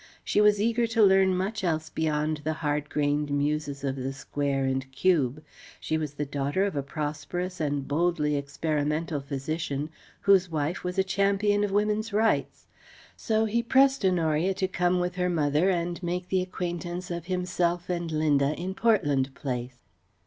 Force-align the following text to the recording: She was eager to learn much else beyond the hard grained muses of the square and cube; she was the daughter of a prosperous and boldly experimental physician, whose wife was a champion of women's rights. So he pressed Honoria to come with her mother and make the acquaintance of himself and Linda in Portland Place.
She 0.23 0.41
was 0.41 0.59
eager 0.59 0.87
to 0.87 1.03
learn 1.03 1.37
much 1.37 1.63
else 1.63 1.91
beyond 1.91 2.37
the 2.43 2.53
hard 2.65 2.89
grained 2.89 3.29
muses 3.29 3.83
of 3.83 3.95
the 3.95 4.13
square 4.13 4.65
and 4.65 4.91
cube; 4.91 5.43
she 5.79 5.95
was 5.95 6.15
the 6.15 6.25
daughter 6.25 6.63
of 6.65 6.75
a 6.75 6.81
prosperous 6.81 7.61
and 7.61 7.87
boldly 7.87 8.35
experimental 8.35 9.21
physician, 9.21 9.91
whose 10.21 10.49
wife 10.49 10.83
was 10.83 10.97
a 10.97 11.03
champion 11.03 11.63
of 11.63 11.71
women's 11.71 12.11
rights. 12.11 12.65
So 13.15 13.45
he 13.45 13.61
pressed 13.61 14.03
Honoria 14.03 14.55
to 14.55 14.67
come 14.67 14.99
with 14.99 15.17
her 15.17 15.29
mother 15.29 15.69
and 15.69 16.01
make 16.01 16.29
the 16.29 16.41
acquaintance 16.41 17.11
of 17.11 17.25
himself 17.27 17.87
and 17.87 18.11
Linda 18.11 18.55
in 18.55 18.73
Portland 18.73 19.35
Place. 19.35 19.75